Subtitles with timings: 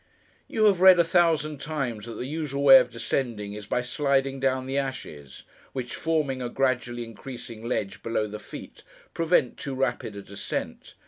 [0.47, 4.39] You have read, a thousand times, that the usual way of descending, is, by sliding
[4.39, 5.43] down the ashes:
[5.73, 8.81] which, forming a gradually increasing ledge below the feet,
[9.13, 10.95] prevent too rapid a descent.